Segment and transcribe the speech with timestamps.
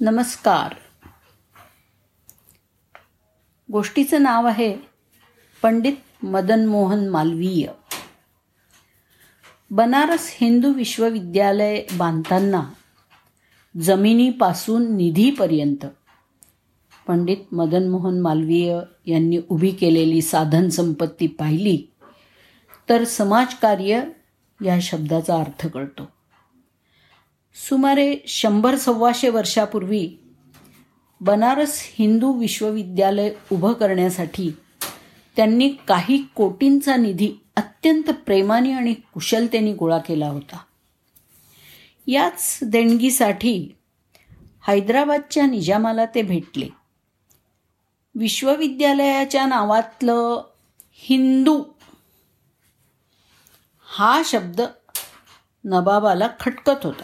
[0.00, 0.74] नमस्कार.
[3.72, 4.76] गोष्टीचं नाव आहे
[5.62, 7.66] पंडित मदन मोहन मालवीय.
[9.70, 12.62] बनारस हिंदू विश्वविद्यालय बांधताना
[13.74, 15.86] जमिनीपासून निधीपर्यंत
[17.06, 21.78] पंडित मदन मोहन मालवीय यांनी उभी केलेली साधन संपत्ती पाहिली
[22.88, 24.02] तर समाजकार्य
[24.64, 26.15] या शब्दाचा अर्थ कळतो.
[27.56, 30.10] सुमारे शंभर सव्वाशे वर्षापूर्वी
[31.20, 34.50] बनारस हिंदू विश्वविद्यालय उभं करण्यासाठी
[35.36, 40.58] त्यांनी काही कोटींचा निधी अत्यंत प्रेमाने आणि कुशलतेने गोळा केला होता.
[42.06, 43.76] याच देणगीसाठी
[44.66, 46.68] हैदराबादच्या निजामाला ते भेटले.
[48.14, 50.42] विश्वविद्यालयाच्या नावातलं
[50.94, 51.64] हिंदू
[53.84, 54.62] हा शब्द
[55.64, 57.02] नबाबाला खटकत होता.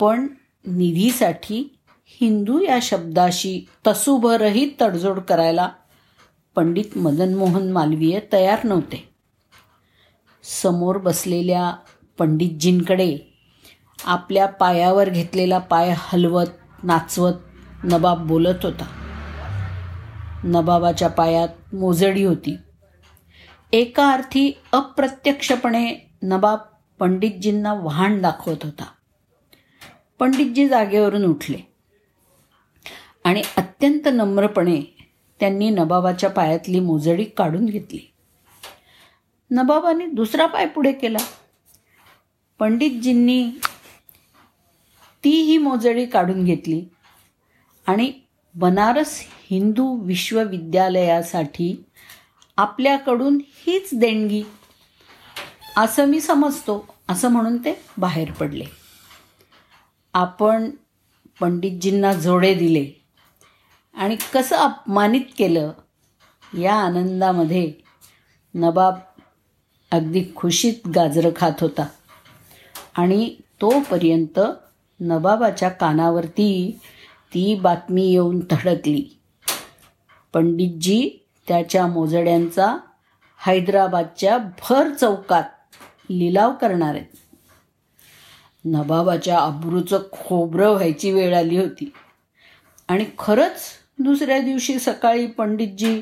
[0.00, 0.26] पण
[0.66, 5.68] निधीसाठी हिंदू या शब्दाशी तसूभरही तडजोड करायला
[6.56, 9.08] पंडित मदन मोहन मालवीय तयार नव्हते.
[10.62, 11.72] समोर बसलेल्या
[12.18, 13.18] पंडितजींकडे
[14.04, 17.34] आपल्या पायावर घेतलेला पाय हलवत नाचवत
[17.84, 18.84] नबाब बोलत होता.
[20.44, 22.56] नबाबाच्या पायात मोजडी होती.
[23.72, 26.58] एका अर्थी अप्रत्यक्षपणे नबाब
[26.98, 28.84] पंडितजींना वाहन दाखवत होता.
[30.20, 31.58] पंडितजी जागेवरून उठले.
[33.24, 34.80] आणि अत्यंत नम्रपणे
[35.40, 38.12] त्यांनी नबाबाच्या पायातली मोजडी काढून घेतली.
[39.50, 41.18] नबाबाने दुसरा पाय पुढे केला.
[42.58, 43.50] पंडितजींनी
[45.24, 46.84] ती ही मोजडी काढून घेतली
[47.86, 48.12] आणि
[48.54, 51.84] बनारस हिंदू विश्वविद्यालयासाठी
[52.56, 54.42] आपल्याकडून हीच देणगी
[55.76, 58.79] असं मी समजतो असं म्हणून ते बाहेर पडले.
[60.14, 60.70] आपण
[61.40, 63.06] पंडितजींना जोडे दिले
[63.94, 65.72] आणि कसं अपमानित केलं
[66.58, 67.72] या आनंदामध्ये
[68.54, 68.94] नबाब
[69.90, 71.86] अगदी खुशीत गाजरं खात होता.
[72.96, 74.40] आणि तोपर्यंत
[75.00, 76.78] नबाबाच्या कानावरती
[77.34, 79.20] ती बातमी येऊन धडकली.
[80.32, 82.76] पंडितजी त्याच्या मोजड्यांचा
[83.38, 85.44] हैदराबादच्या भर चौकात
[86.10, 87.29] लिलाव करणार आहेत.
[88.64, 91.92] नबाबाच्या अब्रूचं खोबरं व्हायची वेळ आली होती.
[92.88, 93.60] आणि खरंच
[93.98, 96.00] दुसऱ्या दिवशी सकाळी पंडितजी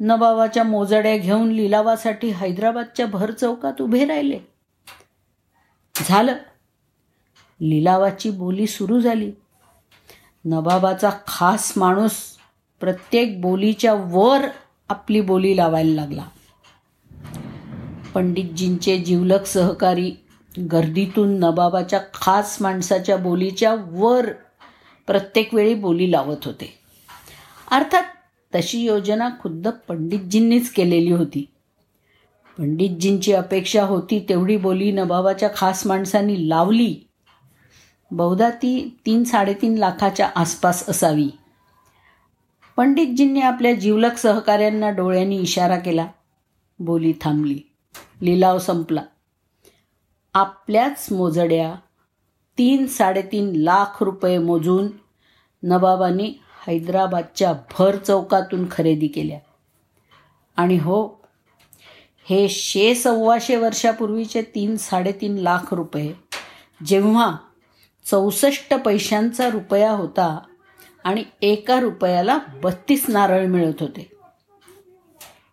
[0.00, 4.38] नबाबाच्या मोजड्या घेऊन लिलावासाठी हैदराबादच्या भर चौकात उभे राहिले.
[5.94, 6.32] झालं.
[7.60, 9.32] लिलावाची बोली सुरू झाली.
[10.44, 12.12] नबाबाचा खास माणूस
[12.80, 14.40] प्रत्येक बोलीच्या वर
[14.88, 16.24] आपली बोली लावायला लागला.
[18.14, 20.12] पंडितजींचे जिवलक सहकारी
[20.58, 24.32] गर्दीतून नबाबाच्या खास माणसाच्या बोलीच्या वर
[25.06, 26.78] प्रत्येक वेळी बोली लावत होते.
[27.70, 28.02] अर्थात
[28.54, 31.44] तशी योजना खुद्द पंडितजींनीच केलेली होती.
[32.58, 36.94] पंडितजींची अपेक्षा होती तेवढी बोली नबाबाच्या खास माणसांनी लावली.
[38.10, 41.28] बहुधा ती तीन साडेतीन लाखाच्या आसपास असावी.
[42.76, 46.06] पंडितजींनी आपल्या जीवलक सहकाऱ्यांना डोळ्यांनी इशारा केला.
[46.78, 47.58] बोली थांबली.
[48.22, 49.02] लिलाव संपला.
[50.34, 51.74] आपल्याच मोजड्या
[52.58, 54.88] तीन साडेतीन लाख रुपये मोजून
[55.62, 56.34] नवाबांनी
[56.66, 59.38] हैदराबादच्या भर चौकातून खरेदी केल्या.
[60.56, 61.20] आणि हो
[62.24, 66.12] हे शे सव्वाशे वर्षापूर्वीचे तीन साडेतीन लाख रुपये
[66.86, 67.36] जेव्हा
[68.10, 70.38] चौसष्ट पैशांचा रुपया होता
[71.04, 74.10] आणि एका रुपयाला बत्तीस नारळ मिळत होते.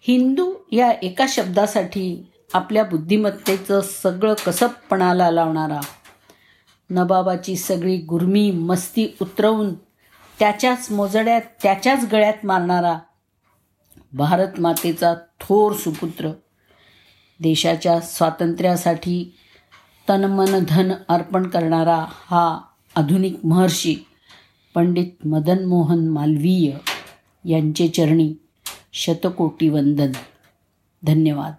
[0.00, 5.80] हिंदू या एका शब्दासाठी आपल्या बुद्धिमत्तेचं सगळं कसबपणाला लावणारा.
[6.90, 9.74] नबाबाची सगळी गुरमी मस्ती उतरवून
[10.38, 12.98] त्याच्याच मोजड्यात त्याच्याच गळ्यात मारणारा
[14.12, 16.30] भारत मातेचा थोर सुपुत्र.
[17.40, 19.34] देशाच्या स्वातंत्र्यासाठी
[20.08, 22.60] तनमन धन अर्पण करणारा हा
[22.96, 23.96] आधुनिक महर्षी
[24.74, 26.74] पंडित मदन मोहन मालवीय
[27.50, 28.34] यांचे चरणी
[28.92, 30.12] शतकोटी वंदन.
[31.02, 31.52] धन्यवाद.